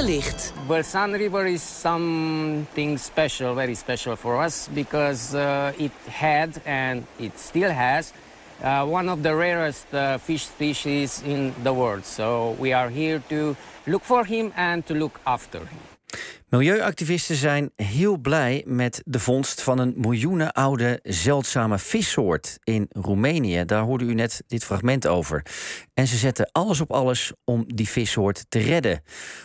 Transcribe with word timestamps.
Toegelicht. 0.00 0.54
Bulsan 0.66 1.12
River 1.12 1.46
is 1.46 1.62
something 1.62 2.96
special, 2.96 3.54
very 3.54 3.74
special 3.74 4.16
for 4.16 4.42
us 4.42 4.66
because 4.74 5.34
uh, 5.34 5.72
it 5.78 5.92
had 6.08 6.58
and 6.64 7.04
it 7.18 7.38
still 7.38 7.70
has 7.70 8.14
uh, 8.62 8.86
one 8.86 9.10
of 9.10 9.22
the 9.22 9.34
rarest 9.34 9.92
uh, 9.92 10.16
fish 10.16 10.46
species 10.46 11.22
in 11.22 11.52
the 11.62 11.74
world. 11.74 12.06
So 12.06 12.56
we 12.58 12.72
are 12.72 12.88
here 12.88 13.22
to 13.28 13.54
look 13.86 14.02
for 14.02 14.24
him 14.24 14.54
and 14.56 14.86
to 14.86 14.94
look 14.94 15.20
after 15.26 15.58
him. 15.58 15.99
Milieuactivisten 16.50 17.36
zijn 17.36 17.70
heel 17.76 18.18
blij 18.18 18.62
met 18.66 19.02
de 19.06 19.18
vondst 19.18 19.62
van 19.62 19.78
een 19.78 19.94
miljoenenoude 19.96 20.98
zeldzame 21.02 21.78
vissoort 21.78 22.58
in 22.64 22.88
Roemenië. 22.88 23.64
Daar 23.64 23.82
hoorde 23.82 24.04
u 24.04 24.14
net 24.14 24.44
dit 24.46 24.64
fragment 24.64 25.06
over. 25.06 25.42
En 25.94 26.06
ze 26.06 26.16
zetten 26.16 26.50
alles 26.52 26.80
op 26.80 26.90
alles 26.90 27.32
om 27.44 27.64
die 27.66 27.88
vissoort 27.88 28.50
te 28.50 28.58
redden. 28.58 29.02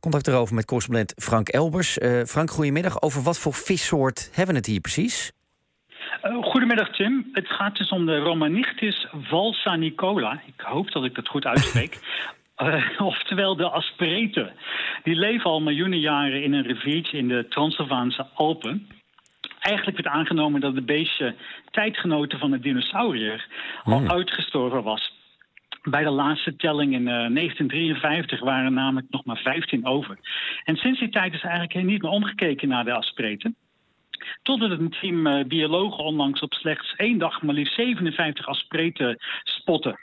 Contact 0.00 0.26
erover 0.26 0.54
met 0.54 0.64
correspondent 0.64 1.12
Frank 1.16 1.48
Elbers. 1.48 1.98
Uh, 1.98 2.22
Frank, 2.22 2.50
goedemiddag. 2.50 3.02
Over 3.02 3.22
wat 3.22 3.38
voor 3.38 3.54
vissoort 3.54 4.30
hebben 4.32 4.54
we 4.54 4.60
het 4.60 4.70
hier 4.70 4.80
precies? 4.80 5.32
Uh, 6.24 6.42
goedemiddag 6.42 6.88
Tim. 6.94 7.28
Het 7.32 7.48
gaat 7.48 7.76
dus 7.76 7.88
om 7.88 8.06
de 8.06 8.18
Romanichtis 8.18 9.06
valsanicola. 9.12 10.42
Ik 10.46 10.60
hoop 10.60 10.90
dat 10.90 11.04
ik 11.04 11.14
dat 11.14 11.28
goed 11.28 11.44
uitspreek. 11.44 11.98
Uh, 12.62 13.00
oftewel 13.00 13.56
de 13.56 13.68
aspreten. 13.68 14.52
Die 15.02 15.14
leven 15.14 15.50
al 15.50 15.60
miljoenen 15.60 16.00
jaren 16.00 16.42
in 16.42 16.52
een 16.52 16.66
riviertje 16.66 17.18
in 17.18 17.28
de 17.28 17.46
Transylvaanse 17.48 18.26
Alpen. 18.34 18.88
Eigenlijk 19.60 20.02
werd 20.02 20.14
aangenomen 20.14 20.60
dat 20.60 20.74
de 20.74 20.82
beestje 20.82 21.34
tijdgenoten 21.70 22.38
van 22.38 22.50
de 22.50 22.58
dinosaurier 22.58 23.46
al 23.82 23.98
hmm. 23.98 24.10
uitgestorven 24.10 24.82
was. 24.82 25.12
Bij 25.82 26.02
de 26.02 26.10
laatste 26.10 26.56
telling 26.56 26.92
in 26.92 27.00
uh, 27.00 27.06
1953 27.06 28.40
waren 28.40 28.64
er 28.64 28.72
namelijk 28.72 29.06
nog 29.10 29.24
maar 29.24 29.36
15 29.36 29.86
over. 29.86 30.18
En 30.64 30.76
sinds 30.76 30.98
die 30.98 31.08
tijd 31.08 31.34
is 31.34 31.42
eigenlijk 31.42 31.74
niet 31.74 32.02
meer 32.02 32.10
omgekeken 32.10 32.68
naar 32.68 32.84
de 32.84 32.92
aspreten. 32.92 33.56
Totdat 34.42 34.70
een 34.70 34.94
team 35.00 35.26
uh, 35.26 35.44
biologen 35.44 36.04
onlangs 36.04 36.40
op 36.40 36.54
slechts 36.54 36.94
één 36.94 37.18
dag 37.18 37.42
maar 37.42 37.54
liefst 37.54 37.74
57 37.74 38.46
aspreten 38.46 39.16
spotten. 39.42 39.98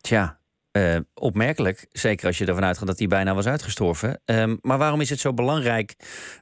Tja, 0.00 0.38
uh, 0.76 0.96
opmerkelijk. 1.14 1.86
Zeker 1.90 2.26
als 2.26 2.38
je 2.38 2.46
ervan 2.46 2.64
uitgaat 2.64 2.86
dat 2.86 2.98
hij 2.98 3.06
bijna 3.06 3.34
was 3.34 3.46
uitgestorven. 3.46 4.20
Um, 4.26 4.58
maar 4.60 4.78
waarom 4.78 5.00
is 5.00 5.10
het 5.10 5.20
zo 5.20 5.34
belangrijk, 5.34 5.94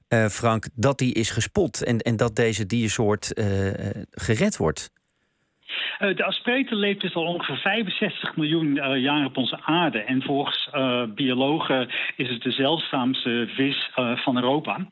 uh, 0.08 0.26
Frank, 0.26 0.68
dat 0.74 1.00
hij 1.00 1.08
is 1.08 1.30
gespot 1.30 1.84
en, 1.84 1.98
en 1.98 2.16
dat 2.16 2.36
deze 2.36 2.66
diersoort 2.66 3.38
uh, 3.38 3.46
gered 4.10 4.56
wordt? 4.56 4.90
de 5.98 6.24
asprete 6.24 6.74
leeft 6.74 7.00
dus 7.00 7.14
al 7.14 7.26
ongeveer 7.26 7.56
65 7.56 8.36
miljoen 8.36 8.74
jaar 9.00 9.24
op 9.24 9.36
onze 9.36 9.60
aarde. 9.60 9.98
En 9.98 10.22
volgens 10.22 10.70
biologen 11.14 11.90
is 12.16 12.28
het 12.28 12.42
de 12.42 12.50
zeldzaamste 12.50 13.50
vis 13.56 13.90
van 14.14 14.36
Europa. 14.36 14.86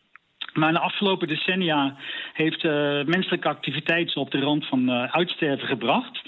Maar 0.52 0.68
in 0.68 0.74
de 0.74 0.80
afgelopen 0.80 1.28
decennia 1.28 1.96
heeft 2.32 2.62
menselijke 3.06 3.48
activiteit 3.48 4.10
ze 4.10 4.20
op 4.20 4.30
de 4.30 4.40
rand 4.40 4.66
van 4.66 4.90
uitsterven 4.90 5.68
gebracht. 5.68 6.20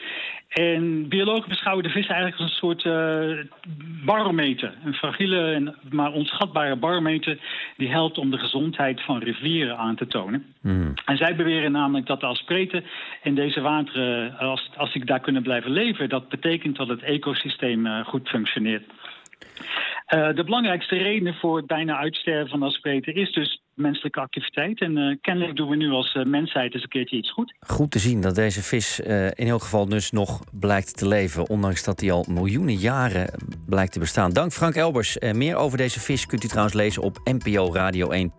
En 0.53 1.09
biologen 1.09 1.49
beschouwen 1.49 1.85
de 1.85 1.91
vis 1.91 2.07
eigenlijk 2.07 2.41
als 2.41 2.51
een 2.51 2.57
soort 2.57 2.85
uh, 2.85 3.45
barometer. 4.05 4.75
Een 4.85 4.95
fragiele 4.95 5.53
en 5.53 5.77
maar 5.91 6.13
onschatbare 6.13 6.77
barometer 6.77 7.39
die 7.77 7.91
helpt 7.91 8.19
om 8.19 8.31
de 8.31 8.39
gezondheid 8.39 9.03
van 9.03 9.19
rivieren 9.19 9.77
aan 9.77 9.97
te 9.97 10.07
tonen. 10.07 10.45
Mm. 10.61 10.95
En 11.05 11.17
zij 11.17 11.37
beweren 11.37 11.73
namelijk 11.73 12.07
dat 12.07 12.21
de 12.21 12.27
aspreten 12.27 12.85
in 13.23 13.35
deze 13.35 13.61
wateren, 13.61 14.39
als, 14.39 14.71
als 14.77 14.93
die 14.93 15.05
daar 15.05 15.21
kunnen 15.21 15.43
blijven 15.43 15.71
leven, 15.71 16.09
dat 16.09 16.29
betekent 16.29 16.77
dat 16.77 16.89
het 16.89 17.03
ecosysteem 17.03 17.87
uh, 17.87 18.05
goed 18.05 18.29
functioneert. 18.29 18.85
Uh, 20.15 20.29
de 20.35 20.45
belangrijkste 20.45 20.97
reden 20.97 21.35
voor 21.35 21.57
het 21.57 21.67
bijna 21.67 21.97
uitsterven 21.97 22.49
van 22.49 22.61
de 22.61 22.67
aspreten 22.67 23.15
is 23.15 23.33
dus 23.33 23.62
menselijke 23.75 24.21
activiteit. 24.21 24.81
En 24.81 24.97
uh, 24.97 25.17
kennelijk 25.21 25.57
doen 25.57 25.69
we 25.69 25.77
nu 25.77 25.91
als 25.91 26.15
uh, 26.15 26.25
mensheid 26.25 26.75
eens 26.75 26.83
een 26.83 26.89
keertje 26.89 27.17
iets 27.17 27.33
goed. 27.33 27.55
Goed 27.61 27.91
te 27.91 27.99
zien 27.99 28.21
dat 28.21 28.35
deze 28.35 28.63
vis 28.63 29.01
uh, 29.01 29.27
in 29.27 29.47
elk 29.47 29.63
geval 29.63 29.87
dus 29.87 30.11
nog 30.11 30.41
blijkt 30.53 30.97
te 30.97 31.09
leven. 31.09 31.49
Ondanks 31.49 31.85
dat 31.85 32.01
hij 32.01 32.13
al 32.13 32.25
miljoenen 32.29 32.75
jaren 32.75 33.35
blijkt 33.67 33.93
te 33.93 33.99
bestaan. 33.99 34.33
Dank 34.33 34.53
Frank 34.53 34.75
Elbers. 34.75 35.19
meer 35.19 35.57
over 35.57 35.79
deze 35.79 36.01
vis 36.01 36.27
kunt 36.27 36.45
u 36.45 36.49
trouwens 36.49 36.75
lezen 36.75 37.03
op 37.03 37.19
nporadio1.nl. 37.19 38.31